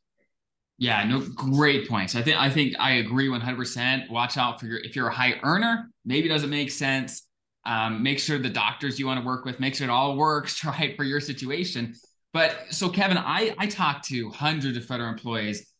Yeah, 0.79 1.03
no, 1.03 1.21
great 1.35 1.87
points. 1.87 2.15
I 2.15 2.21
think 2.21 2.37
I 2.37 2.49
think 2.49 2.73
I 2.79 2.93
agree 2.93 3.27
100%. 3.27 4.09
Watch 4.09 4.37
out 4.37 4.59
for 4.59 4.65
your 4.65 4.79
if 4.79 4.95
you're 4.95 5.09
a 5.09 5.13
high 5.13 5.35
earner, 5.43 5.89
maybe 6.05 6.27
it 6.27 6.29
doesn't 6.29 6.49
make 6.49 6.71
sense. 6.71 7.27
Um, 7.65 8.01
make 8.01 8.17
sure 8.17 8.39
the 8.39 8.49
doctors 8.49 8.97
you 8.97 9.05
want 9.05 9.19
to 9.19 9.25
work 9.25 9.45
with, 9.45 9.59
make 9.59 9.75
sure 9.75 9.87
it 9.87 9.91
all 9.91 10.17
works 10.17 10.63
right 10.65 10.95
for 10.97 11.03
your 11.03 11.19
situation. 11.19 11.93
But 12.33 12.57
so 12.71 12.89
Kevin, 12.89 13.17
I 13.17 13.53
I 13.59 13.67
talk 13.67 14.03
to 14.03 14.29
hundreds 14.31 14.75
of 14.77 14.85
federal 14.85 15.09
employees 15.09 15.71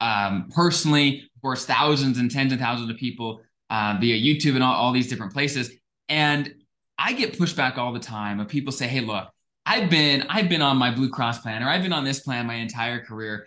um, 0.00 0.48
personally, 0.54 1.28
of 1.36 1.42
course, 1.42 1.66
thousands 1.66 2.18
and 2.18 2.30
tens 2.30 2.52
of 2.52 2.60
thousands 2.60 2.90
of 2.90 2.96
people 2.96 3.40
uh, 3.70 3.96
via 4.00 4.16
YouTube 4.16 4.54
and 4.54 4.62
all, 4.62 4.74
all 4.74 4.92
these 4.92 5.08
different 5.08 5.32
places, 5.32 5.70
and 6.08 6.52
I 6.98 7.12
get 7.12 7.38
pushback 7.38 7.76
all 7.76 7.92
the 7.92 8.00
time 8.00 8.40
of 8.40 8.48
people 8.48 8.72
say, 8.72 8.86
"Hey, 8.86 9.00
look, 9.00 9.28
I've 9.66 9.90
been 9.90 10.22
I've 10.28 10.48
been 10.48 10.62
on 10.62 10.76
my 10.76 10.90
Blue 10.90 11.10
Cross 11.10 11.40
plan 11.40 11.62
or 11.62 11.68
I've 11.68 11.82
been 11.82 11.92
on 11.92 12.04
this 12.04 12.20
plan 12.20 12.46
my 12.46 12.54
entire 12.54 13.04
career. 13.04 13.46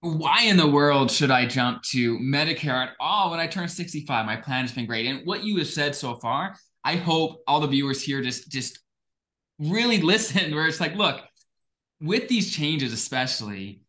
Why 0.00 0.42
in 0.42 0.56
the 0.56 0.68
world 0.68 1.10
should 1.10 1.30
I 1.30 1.46
jump 1.46 1.82
to 1.84 2.18
Medicare 2.18 2.86
at 2.86 2.90
all 3.00 3.30
when 3.30 3.40
I 3.40 3.46
turn 3.46 3.68
65? 3.68 4.26
My 4.26 4.36
plan 4.36 4.62
has 4.62 4.72
been 4.72 4.86
great." 4.86 5.06
And 5.06 5.26
what 5.26 5.44
you 5.44 5.58
have 5.58 5.68
said 5.68 5.94
so 5.94 6.16
far, 6.16 6.56
I 6.84 6.96
hope 6.96 7.42
all 7.46 7.60
the 7.60 7.66
viewers 7.66 8.02
here 8.02 8.22
just 8.22 8.50
just 8.50 8.78
really 9.58 10.00
listen 10.02 10.54
where 10.54 10.66
it's 10.66 10.80
like, 10.80 10.94
look, 10.94 11.20
with 12.00 12.28
these 12.28 12.54
changes, 12.54 12.92
especially, 12.92 13.80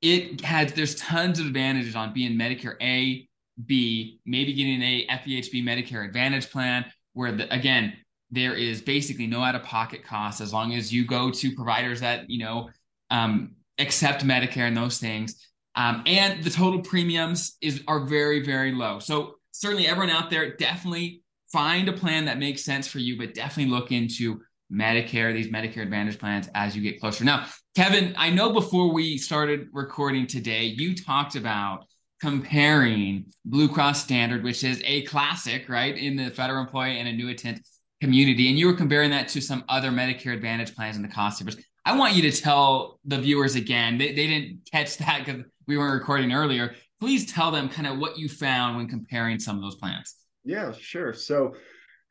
it 0.00 0.40
has 0.42 0.72
there's 0.72 0.94
tons 0.96 1.40
of 1.40 1.46
advantages 1.46 1.96
on 1.96 2.12
being 2.12 2.32
Medicare 2.38 2.76
A, 2.80 3.28
B, 3.66 4.20
maybe 4.26 4.52
getting 4.52 4.82
a 4.82 5.06
FEHB 5.06 5.64
Medicare 5.64 6.06
Advantage 6.06 6.50
plan, 6.50 6.84
where 7.14 7.32
the, 7.32 7.52
again 7.52 7.94
there 8.30 8.54
is 8.54 8.82
basically 8.82 9.26
no 9.26 9.42
out 9.42 9.54
of 9.54 9.62
pocket 9.62 10.04
costs 10.04 10.40
as 10.40 10.52
long 10.52 10.74
as 10.74 10.92
you 10.92 11.06
go 11.06 11.30
to 11.30 11.54
providers 11.54 12.00
that 12.00 12.28
you 12.28 12.44
know 12.44 12.68
um, 13.10 13.52
accept 13.78 14.24
Medicare 14.24 14.68
and 14.68 14.76
those 14.76 14.98
things. 14.98 15.48
Um, 15.76 16.02
and 16.06 16.42
the 16.42 16.50
total 16.50 16.80
premiums 16.80 17.56
is 17.60 17.82
are 17.88 18.00
very 18.00 18.44
very 18.44 18.72
low. 18.72 18.98
So 18.98 19.36
certainly 19.52 19.86
everyone 19.86 20.10
out 20.10 20.30
there 20.30 20.56
definitely 20.56 21.22
find 21.50 21.88
a 21.88 21.92
plan 21.92 22.24
that 22.24 22.38
makes 22.38 22.64
sense 22.64 22.88
for 22.88 22.98
you, 22.98 23.16
but 23.16 23.34
definitely 23.34 23.72
look 23.72 23.92
into 23.92 24.40
Medicare, 24.72 25.32
these 25.32 25.48
Medicare 25.48 25.82
Advantage 25.82 26.18
plans 26.18 26.48
as 26.54 26.74
you 26.74 26.82
get 26.82 27.00
closer. 27.00 27.24
Now, 27.24 27.46
Kevin, 27.76 28.14
I 28.16 28.30
know 28.30 28.52
before 28.52 28.92
we 28.92 29.18
started 29.18 29.68
recording 29.72 30.26
today, 30.26 30.64
you 30.64 30.94
talked 30.94 31.36
about 31.36 31.86
comparing 32.24 33.26
Blue 33.44 33.68
Cross 33.68 34.02
Standard, 34.02 34.42
which 34.42 34.64
is 34.64 34.80
a 34.86 35.02
classic, 35.02 35.68
right, 35.68 35.94
in 35.94 36.16
the 36.16 36.30
federal 36.30 36.62
employee 36.62 36.98
and 36.98 37.06
annuitant 37.06 37.60
community, 38.00 38.48
and 38.48 38.58
you 38.58 38.66
were 38.66 38.72
comparing 38.72 39.10
that 39.10 39.28
to 39.28 39.42
some 39.42 39.62
other 39.68 39.90
Medicare 39.90 40.32
Advantage 40.32 40.74
plans 40.74 40.96
in 40.96 41.02
the 41.02 41.08
cost 41.08 41.38
savers. 41.38 41.58
I 41.84 41.94
want 41.98 42.14
you 42.14 42.22
to 42.30 42.32
tell 42.32 42.98
the 43.04 43.18
viewers 43.18 43.56
again, 43.56 43.98
they, 43.98 44.14
they 44.14 44.26
didn't 44.26 44.60
catch 44.72 44.96
that 44.96 45.26
because 45.26 45.42
we 45.66 45.76
weren't 45.76 46.00
recording 46.00 46.32
earlier. 46.32 46.74
Please 46.98 47.30
tell 47.30 47.50
them 47.50 47.68
kind 47.68 47.86
of 47.86 47.98
what 47.98 48.16
you 48.16 48.30
found 48.30 48.78
when 48.78 48.88
comparing 48.88 49.38
some 49.38 49.56
of 49.56 49.62
those 49.62 49.74
plans. 49.74 50.14
Yeah, 50.44 50.72
sure. 50.72 51.12
So 51.12 51.54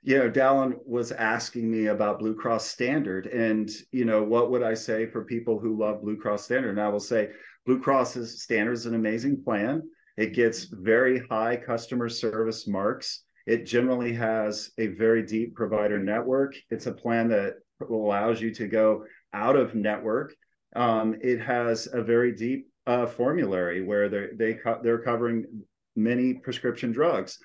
you 0.04 0.20
know, 0.20 0.30
Dallin 0.30 0.76
was 0.86 1.12
asking 1.12 1.72
me 1.72 1.88
about 1.88 2.20
Blue 2.20 2.36
Cross 2.36 2.68
Standard, 2.68 3.26
and 3.28 3.72
you 3.92 4.06
know, 4.06 4.22
what 4.22 4.52
would 4.52 4.62
I 4.62 4.76
say 4.76 5.08
for 5.08 5.26
people 5.26 5.58
who 5.58 5.80
love 5.80 6.02
Blue 6.02 6.18
Cross 6.18 6.44
Standard? 6.44 6.70
And 6.70 6.82
I 6.82 6.90
will 6.90 7.00
say, 7.00 7.30
Blue 7.66 7.80
Cross 7.80 8.14
Standard 8.42 8.74
is 8.74 8.86
an 8.86 8.94
amazing 8.94 9.42
plan. 9.44 9.82
It 10.18 10.34
gets 10.34 10.66
very 10.66 11.26
high 11.30 11.56
customer 11.58 12.10
service 12.10 12.68
marks. 12.68 13.24
It 13.46 13.66
generally 13.66 14.14
has 14.14 14.72
a 14.78 14.88
very 14.88 15.24
deep 15.24 15.56
provider 15.56 16.00
network. 16.00 16.56
It's 16.70 16.88
a 16.88 16.94
plan 16.94 17.30
that 17.30 17.56
allows 17.82 18.42
you 18.42 18.54
to 18.56 18.68
go 18.68 19.06
out 19.34 19.56
of 19.56 19.76
network. 19.76 20.34
Um, 20.76 21.16
it 21.22 21.40
has 21.42 21.88
a 21.92 22.02
very 22.02 22.32
deep 22.32 22.68
uh, 22.86 23.06
formulary 23.06 23.82
where 23.82 24.10
they 24.10 24.28
they 24.36 24.54
co- 24.56 24.80
they're 24.84 25.02
covering 25.02 25.46
many 25.96 26.36
prescription 26.36 26.92
drugs. 26.92 27.38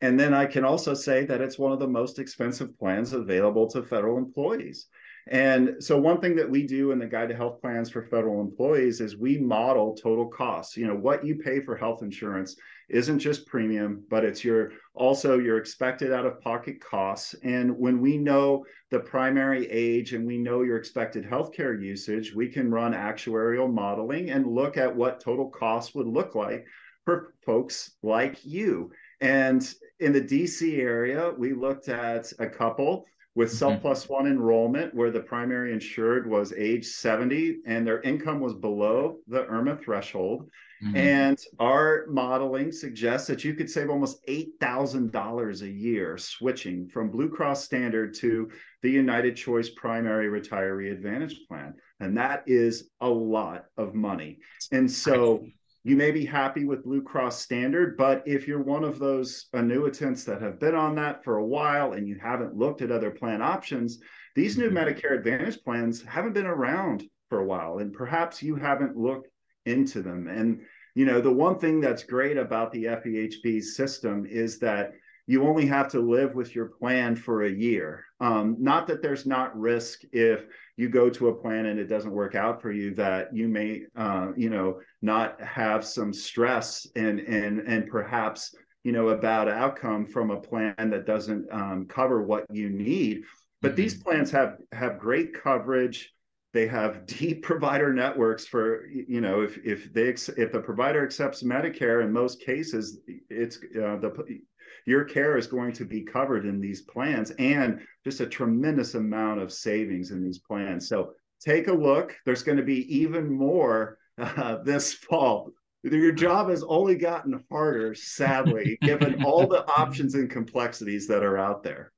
And 0.00 0.18
then 0.18 0.34
I 0.34 0.46
can 0.46 0.64
also 0.64 0.92
say 0.92 1.24
that 1.26 1.40
it's 1.40 1.58
one 1.58 1.72
of 1.72 1.78
the 1.78 1.88
most 1.88 2.18
expensive 2.18 2.76
plans 2.78 3.12
available 3.12 3.68
to 3.70 3.82
federal 3.82 4.18
employees. 4.18 4.86
And 5.28 5.76
so, 5.82 5.98
one 5.98 6.20
thing 6.20 6.36
that 6.36 6.50
we 6.50 6.66
do 6.66 6.90
in 6.90 6.98
the 6.98 7.06
Guide 7.06 7.30
to 7.30 7.36
Health 7.36 7.62
Plans 7.62 7.88
for 7.88 8.02
federal 8.02 8.42
employees 8.42 9.00
is 9.00 9.16
we 9.16 9.38
model 9.38 9.94
total 9.94 10.26
costs. 10.26 10.76
You 10.76 10.86
know, 10.86 10.94
what 10.94 11.24
you 11.24 11.36
pay 11.36 11.60
for 11.60 11.76
health 11.76 12.02
insurance 12.02 12.56
isn't 12.90 13.20
just 13.20 13.46
premium, 13.46 14.04
but 14.10 14.24
it's 14.24 14.44
your 14.44 14.72
also 14.92 15.38
your 15.38 15.56
expected 15.56 16.12
out 16.12 16.26
of 16.26 16.40
pocket 16.42 16.78
costs. 16.78 17.34
And 17.42 17.78
when 17.78 18.02
we 18.02 18.18
know 18.18 18.66
the 18.90 19.00
primary 19.00 19.66
age 19.70 20.12
and 20.12 20.26
we 20.26 20.36
know 20.36 20.62
your 20.62 20.76
expected 20.76 21.24
healthcare 21.24 21.80
usage, 21.80 22.34
we 22.34 22.48
can 22.48 22.70
run 22.70 22.92
actuarial 22.92 23.72
modeling 23.72 24.30
and 24.30 24.46
look 24.46 24.76
at 24.76 24.94
what 24.94 25.20
total 25.20 25.48
costs 25.48 25.94
would 25.94 26.06
look 26.06 26.34
like 26.34 26.66
for 27.04 27.34
folks 27.44 27.92
like 28.02 28.44
you. 28.44 28.90
And 29.20 29.66
in 30.00 30.12
the 30.12 30.20
DC 30.20 30.78
area, 30.78 31.32
we 31.36 31.54
looked 31.54 31.88
at 31.88 32.30
a 32.38 32.48
couple 32.48 33.06
with 33.34 33.48
mm-hmm. 33.48 33.56
self 33.56 33.80
plus 33.80 34.08
one 34.08 34.26
enrollment 34.26 34.94
where 34.94 35.10
the 35.10 35.20
primary 35.20 35.72
insured 35.72 36.28
was 36.28 36.52
age 36.52 36.86
70 36.86 37.58
and 37.66 37.86
their 37.86 38.00
income 38.02 38.40
was 38.40 38.54
below 38.54 39.16
the 39.26 39.44
IRMAA 39.44 39.82
threshold. 39.82 40.48
Mm-hmm. 40.84 40.96
And 40.96 41.38
our 41.58 42.04
modeling 42.08 42.70
suggests 42.70 43.26
that 43.28 43.42
you 43.42 43.54
could 43.54 43.70
save 43.70 43.88
almost 43.88 44.24
$8,000 44.26 45.62
a 45.62 45.68
year 45.68 46.18
switching 46.18 46.88
from 46.88 47.10
Blue 47.10 47.28
Cross 47.28 47.64
Standard 47.64 48.14
to 48.14 48.50
the 48.82 48.90
United 48.90 49.36
Choice 49.36 49.70
Primary 49.70 50.28
Retiree 50.28 50.92
Advantage 50.92 51.40
Plan. 51.48 51.74
And 52.00 52.16
that 52.18 52.42
is 52.46 52.90
a 53.00 53.08
lot 53.08 53.64
of 53.78 53.94
money. 53.94 54.40
And 54.72 54.90
so 54.90 55.46
you 55.84 55.96
may 55.96 56.10
be 56.10 56.24
happy 56.24 56.64
with 56.64 56.82
Blue 56.82 57.02
Cross 57.02 57.40
Standard, 57.40 57.98
but 57.98 58.22
if 58.26 58.48
you're 58.48 58.62
one 58.62 58.84
of 58.84 58.98
those 58.98 59.46
annuitants 59.54 60.24
that 60.24 60.40
have 60.40 60.58
been 60.58 60.74
on 60.74 60.94
that 60.94 61.22
for 61.22 61.36
a 61.36 61.46
while 61.46 61.92
and 61.92 62.08
you 62.08 62.18
haven't 62.18 62.56
looked 62.56 62.80
at 62.80 62.90
other 62.90 63.10
plan 63.10 63.42
options, 63.42 64.00
these 64.34 64.56
new 64.56 64.70
mm-hmm. 64.70 64.78
Medicare 64.78 65.16
Advantage 65.16 65.62
plans 65.62 66.02
haven't 66.02 66.32
been 66.32 66.46
around 66.46 67.04
for 67.28 67.38
a 67.38 67.44
while, 67.44 67.78
and 67.78 67.92
perhaps 67.92 68.42
you 68.42 68.56
haven't 68.56 68.96
looked 68.96 69.28
into 69.66 70.00
them. 70.00 70.26
And 70.26 70.62
you 70.94 71.04
know, 71.04 71.20
the 71.20 71.32
one 71.32 71.58
thing 71.58 71.80
that's 71.80 72.04
great 72.04 72.38
about 72.38 72.72
the 72.72 72.84
FEHB 72.84 73.62
system 73.62 74.24
is 74.26 74.58
that 74.60 74.92
you 75.26 75.46
only 75.46 75.66
have 75.66 75.88
to 75.88 76.00
live 76.00 76.34
with 76.34 76.54
your 76.54 76.66
plan 76.66 77.16
for 77.16 77.44
a 77.44 77.50
year. 77.50 78.04
Um, 78.20 78.56
not 78.58 78.86
that 78.88 79.02
there's 79.02 79.26
not 79.26 79.58
risk 79.58 80.02
if 80.12 80.46
you 80.76 80.88
go 80.88 81.08
to 81.10 81.28
a 81.28 81.34
plan 81.34 81.66
and 81.66 81.78
it 81.78 81.86
doesn't 81.86 82.10
work 82.10 82.34
out 82.34 82.60
for 82.60 82.72
you 82.72 82.94
that 82.94 83.34
you 83.34 83.48
may 83.48 83.82
uh, 83.96 84.28
you 84.36 84.50
know 84.50 84.80
not 85.02 85.40
have 85.40 85.84
some 85.84 86.12
stress 86.12 86.86
and 86.96 87.20
and 87.20 87.60
and 87.60 87.88
perhaps 87.88 88.54
you 88.82 88.92
know 88.92 89.08
a 89.08 89.16
bad 89.16 89.48
outcome 89.48 90.06
from 90.06 90.30
a 90.30 90.40
plan 90.40 90.74
that 90.78 91.06
doesn't 91.06 91.46
um, 91.52 91.86
cover 91.86 92.22
what 92.22 92.44
you 92.50 92.70
need 92.70 93.22
but 93.62 93.72
mm-hmm. 93.72 93.76
these 93.76 94.02
plans 94.02 94.30
have 94.30 94.58
have 94.72 94.98
great 94.98 95.34
coverage 95.34 96.13
they 96.54 96.66
have 96.66 97.04
deep 97.18 97.42
provider 97.42 97.92
networks 97.92 98.46
for 98.46 98.86
you 98.86 99.20
know 99.20 99.42
if 99.42 99.58
if 99.64 99.92
they 99.92 100.08
if 100.08 100.52
the 100.52 100.62
provider 100.64 101.04
accepts 101.04 101.42
medicare 101.42 102.02
in 102.02 102.10
most 102.10 102.40
cases 102.40 103.00
it's 103.28 103.58
uh, 103.76 103.96
the 103.96 104.40
your 104.86 105.04
care 105.04 105.36
is 105.36 105.46
going 105.46 105.72
to 105.72 105.84
be 105.84 106.02
covered 106.02 106.44
in 106.46 106.60
these 106.60 106.82
plans 106.82 107.30
and 107.38 107.80
just 108.04 108.20
a 108.20 108.26
tremendous 108.26 108.94
amount 108.94 109.40
of 109.40 109.52
savings 109.52 110.10
in 110.10 110.22
these 110.22 110.38
plans. 110.38 110.88
So 110.88 111.12
take 111.40 111.68
a 111.68 111.72
look. 111.72 112.14
There's 112.24 112.42
going 112.42 112.58
to 112.58 112.64
be 112.64 112.94
even 112.94 113.32
more 113.32 113.98
uh, 114.18 114.56
this 114.64 114.92
fall. 114.92 115.50
Your 115.82 116.12
job 116.12 116.48
has 116.48 116.62
only 116.62 116.96
gotten 116.96 117.44
harder, 117.50 117.94
sadly, 117.94 118.78
given 118.80 119.22
all 119.22 119.46
the 119.46 119.66
options 119.78 120.14
and 120.14 120.30
complexities 120.30 121.06
that 121.08 121.22
are 121.22 121.36
out 121.36 121.62
there. 121.62 121.92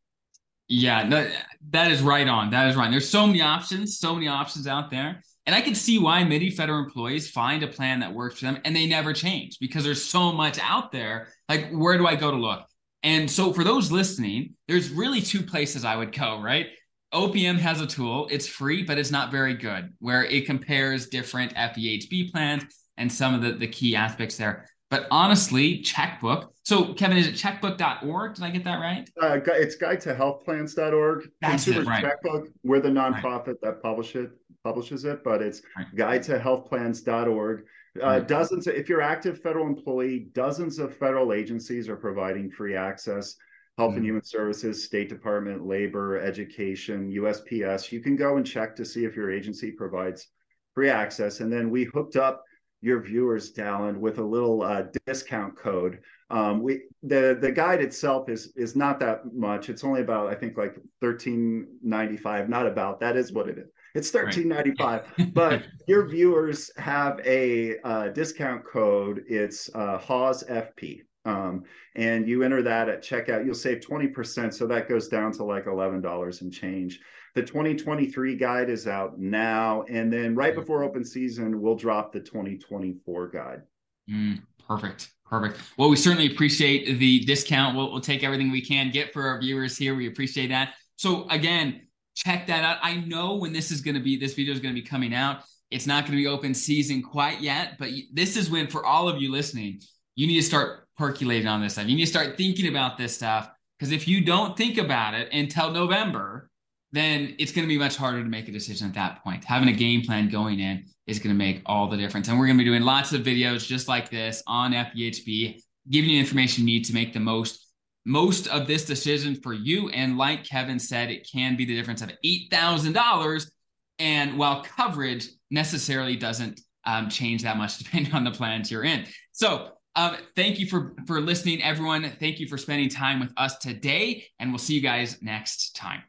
Yeah, 0.68 1.08
that, 1.08 1.46
that 1.70 1.90
is 1.90 2.02
right 2.02 2.26
on. 2.26 2.50
That 2.50 2.68
is 2.68 2.76
right. 2.76 2.90
There's 2.90 3.08
so 3.08 3.26
many 3.26 3.40
options, 3.40 3.99
so 3.99 4.14
many 4.14 4.28
options 4.28 4.66
out 4.66 4.90
there. 4.90 5.23
And 5.46 5.54
I 5.54 5.61
can 5.61 5.76
see 5.76 5.99
why 5.99 6.25
many 6.25 6.50
federal 6.50 6.80
employees 6.80 7.30
find 7.30 7.62
a 7.62 7.68
plan 7.68 8.00
that 8.00 8.12
works 8.12 8.40
for 8.40 8.46
them 8.46 8.58
and 8.64 8.75
they 8.75 8.87
never 8.87 9.12
change 9.12 9.58
because 9.61 9.85
there's 9.85 10.02
so 10.02 10.32
much 10.32 10.58
out 10.58 10.90
there. 10.90 11.28
Like, 11.49 11.70
where 11.70 11.96
do 11.96 12.06
I 12.06 12.16
go 12.16 12.32
to 12.32 12.37
look? 12.37 12.66
And 13.04 13.30
so 13.30 13.52
for 13.52 13.62
those 13.62 13.92
listening, 13.92 14.54
there's 14.66 14.90
really 14.90 15.20
two 15.20 15.42
places 15.42 15.85
I 15.85 15.94
would 15.94 16.12
go, 16.12 16.42
right? 16.42 16.66
OPM 17.14 17.58
has 17.58 17.80
a 17.80 17.87
tool, 17.87 18.26
it's 18.32 18.49
free, 18.49 18.82
but 18.82 18.99
it's 18.99 19.12
not 19.12 19.30
very 19.30 19.54
good, 19.54 19.94
where 20.00 20.25
it 20.25 20.46
compares 20.46 21.06
different 21.06 21.54
FEHB 21.54 22.32
plans 22.32 22.64
and 22.96 23.11
some 23.11 23.32
of 23.32 23.42
the, 23.42 23.52
the 23.52 23.68
key 23.68 23.94
aspects 23.94 24.37
there. 24.37 24.68
But 24.90 25.07
honestly, 25.11 25.83
Checkbook. 25.83 26.52
So, 26.64 26.95
Kevin, 26.95 27.16
is 27.16 27.26
it 27.26 27.35
checkbook.org? 27.35 28.35
Did 28.35 28.45
I 28.45 28.50
get 28.50 28.64
that 28.64 28.81
right? 28.81 29.09
Uh, 29.21 29.38
it's 29.47 29.76
guide 29.76 30.00
to 30.02 30.14
healthplans.org. 30.14 31.31
That's 31.40 31.66
it, 31.69 31.85
right. 31.87 32.05
Checkbook. 32.05 32.49
We're 32.62 32.81
the 32.81 32.88
nonprofit 32.88 33.47
right. 33.47 33.61
that 33.62 33.83
publish 33.83 34.16
it 34.16 34.31
publishes 34.64 35.05
it, 35.05 35.23
but 35.23 35.43
it's 35.43 35.62
right. 35.76 35.87
guide 35.95 36.23
to 36.25 36.38
healthplans.org. 36.38 37.64
Uh, 38.02 38.07
right. 38.07 38.28
Dozens, 38.28 38.66
of, 38.66 38.75
if 38.75 38.88
you're 38.88 39.00
active 39.00 39.40
federal 39.40 39.66
employee, 39.66 40.28
dozens 40.33 40.78
of 40.78 40.97
federal 40.97 41.33
agencies 41.33 41.88
are 41.88 41.97
providing 41.97 42.50
free 42.50 42.76
access. 42.76 43.37
Health 43.78 43.90
mm-hmm. 43.90 43.97
and 43.99 44.07
Human 44.07 44.25
Services, 44.25 44.83
State 44.83 45.09
Department, 45.09 45.66
Labor, 45.66 46.19
Education, 46.19 47.12
USPS. 47.12 47.93
You 47.93 48.00
can 48.00 48.16
go 48.16 48.38
and 48.38 48.47
check 48.47 48.75
to 48.76 48.85
see 48.85 49.05
if 49.05 49.14
your 49.14 49.31
agency 49.31 49.71
provides 49.71 50.28
free 50.75 50.88
access. 50.90 51.40
And 51.40 51.52
then 51.52 51.71
we 51.71 51.85
hooked 51.85 52.16
up 52.16 52.43
your 52.80 53.00
viewers, 53.00 53.52
Dallin, 53.52 53.99
with 53.99 54.18
a 54.18 54.25
little 54.25 54.62
uh, 54.62 54.85
discount 55.06 55.56
code. 55.56 56.00
Um, 56.28 56.62
we 56.62 56.83
the 57.02 57.38
the 57.40 57.52
guide 57.52 57.80
itself 57.80 58.28
is 58.28 58.52
is 58.56 58.75
not 58.75 58.99
that 59.00 59.33
much. 59.33 59.68
It's 59.68 59.85
only 59.85 60.00
about 60.00 60.28
I 60.28 60.35
think 60.35 60.56
like 60.56 60.76
thirteen 61.00 61.66
ninety 61.83 62.16
five. 62.16 62.49
Not 62.49 62.66
about 62.66 63.00
that 63.00 63.16
is 63.16 63.33
what 63.33 63.49
it 63.49 63.59
is. 63.59 63.68
It's 63.95 64.11
thirteen 64.11 64.49
ninety 64.49 64.75
five. 64.76 65.04
Right. 65.18 65.35
but 65.35 65.62
your 65.87 66.06
viewers 66.06 66.71
have 66.76 67.21
a 67.25 67.78
uh, 67.85 68.09
discount 68.09 68.64
code. 68.64 69.23
It's 69.28 69.71
uh, 69.75 69.99
Haws 69.99 70.45
FP. 70.45 71.02
Um, 71.26 71.64
and 71.97 72.28
you 72.28 72.45
enter 72.45 72.62
that 72.62 72.88
at 72.88 73.02
checkout, 73.02 73.45
you'll 73.45 73.54
save 73.54 73.80
20%. 73.80 74.54
So 74.54 74.66
that 74.68 74.88
goes 74.88 75.09
down 75.09 75.33
to 75.33 75.45
like 75.45 75.64
$11 75.64 76.40
and 76.40 76.52
change. 76.52 77.00
The 77.35 77.42
2023 77.42 78.37
guide 78.37 78.71
is 78.71 78.87
out 78.87 79.18
now. 79.18 79.83
And 79.90 80.11
then 80.11 80.35
right 80.35 80.54
before 80.54 80.85
open 80.85 81.04
season, 81.04 81.61
we'll 81.61 81.75
drop 81.75 82.12
the 82.12 82.21
2024 82.21 83.28
guide. 83.28 83.62
Mm, 84.09 84.40
perfect. 84.66 85.11
Perfect. 85.28 85.61
Well, 85.76 85.90
we 85.90 85.97
certainly 85.97 86.33
appreciate 86.33 86.99
the 87.00 87.25
discount. 87.25 87.76
We'll, 87.76 87.90
we'll 87.90 88.00
take 88.00 88.23
everything 88.23 88.52
we 88.52 88.62
can 88.62 88.92
get 88.92 89.12
for 89.12 89.23
our 89.23 89.40
viewers 89.40 89.76
here. 89.76 89.97
We 89.97 90.06
appreciate 90.06 90.49
that. 90.49 90.75
So, 90.95 91.28
again, 91.28 91.83
check 92.14 92.47
that 92.47 92.62
out. 92.62 92.78
I 92.80 92.99
know 92.99 93.35
when 93.35 93.52
this 93.52 93.73
is 93.73 93.80
going 93.80 93.97
to 93.97 94.00
be, 94.00 94.16
this 94.16 94.35
video 94.35 94.54
is 94.54 94.61
going 94.61 94.75
to 94.75 94.80
be 94.80 94.87
coming 94.87 95.12
out. 95.12 95.40
It's 95.73 95.88
not 95.88 96.04
going 96.04 96.12
to 96.12 96.23
be 96.23 96.28
open 96.28 96.54
season 96.54 97.02
quite 97.02 97.40
yet, 97.40 97.75
but 97.76 97.90
this 98.12 98.37
is 98.37 98.49
when, 98.49 98.68
for 98.68 98.87
all 98.87 99.09
of 99.09 99.21
you 99.21 99.33
listening, 99.33 99.80
you 100.14 100.28
need 100.28 100.37
to 100.37 100.47
start 100.47 100.86
percolating 100.97 101.47
on 101.47 101.61
this 101.61 101.75
stuff. 101.75 101.87
You 101.87 101.97
need 101.97 102.05
to 102.05 102.11
start 102.11 102.37
thinking 102.37 102.69
about 102.69 102.97
this 102.99 103.15
stuff 103.15 103.50
because 103.79 103.93
if 103.93 104.09
you 104.09 104.25
don't 104.25 104.57
think 104.57 104.79
about 104.79 105.15
it 105.15 105.33
until 105.33 105.71
November, 105.71 106.50
then 106.93 107.35
it's 107.38 107.53
going 107.53 107.67
to 107.67 107.69
be 107.69 107.79
much 107.79 107.97
harder 107.97 108.23
to 108.23 108.29
make 108.29 108.49
a 108.49 108.53
decision 108.53 108.88
at 108.88 108.95
that 108.95 109.23
point. 109.23 109.45
Having 109.45 109.69
a 109.69 109.73
game 109.73 110.03
plan 110.03 110.29
going 110.29 110.61
in 110.61 110.85
is 111.07 111.19
going 111.19 111.35
to 111.35 111.38
make 111.38 111.62
all 111.67 111.88
the 111.88 111.97
difference. 111.97 112.29
And 112.29 112.38
we're 112.38 112.47
going 112.47 112.57
to 112.57 112.65
be 112.65 112.71
doing 112.71 112.83
lots 112.83 113.12
of 113.12 113.23
videos 113.23 113.67
just 113.67 113.88
like 113.88 114.09
this 114.09 114.43
on 114.47 114.73
FEHB, 114.73 115.61
giving 115.91 116.11
you 116.11 116.19
information 116.19 116.67
you 116.67 116.75
need 116.75 116.85
to 116.85 116.95
make 116.95 117.12
the 117.12 117.21
most 117.21 117.62
most 118.09 118.47
of 118.47 118.69
this 118.69 118.85
decision 118.85 119.35
for 119.35 119.53
you. 119.53 119.88
And 119.88 120.17
like 120.17 120.45
Kevin 120.45 120.79
said, 120.79 121.11
it 121.11 121.29
can 121.31 121.57
be 121.57 121.65
the 121.65 121.75
difference 121.75 122.03
of 122.03 122.12
$8,000. 122.25 123.50
And 123.99 124.38
while 124.38 124.62
coverage 124.62 125.29
necessarily 125.50 126.15
doesn't 126.15 126.61
um, 126.85 127.11
change 127.11 127.43
that 127.43 127.57
much 127.57 127.79
depending 127.83 128.15
on 128.15 128.23
the 128.23 128.31
plans 128.31 128.71
you're 128.71 128.85
in. 128.85 129.07
So 129.33 129.73
um, 129.97 130.17
thank 130.37 130.61
you 130.61 130.67
for 130.67 130.95
for 131.07 131.21
listening, 131.21 131.62
everyone. 131.62 132.11
Thank 132.21 132.38
you 132.38 132.47
for 132.47 132.59
spending 132.59 132.88
time 132.88 133.19
with 133.19 133.33
us 133.37 133.57
today, 133.57 134.26
and 134.38 134.50
we'll 134.50 134.59
see 134.59 134.75
you 134.75 134.83
guys 134.83 135.21
next 135.23 135.75
time. 135.75 136.03